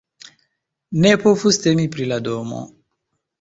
Ne 1.03 1.11
povus 1.25 1.61
temi 1.67 1.85
pri 1.97 2.09
la 2.13 2.19
domo. 2.29 2.65